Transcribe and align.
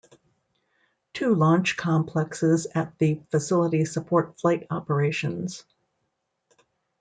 Two 1.13 1.35
launch 1.35 1.77
complexes 1.77 2.65
at 2.73 2.97
the 2.97 3.21
facility 3.29 3.85
support 3.85 4.39
flight 4.39 4.65
operations. 4.71 5.63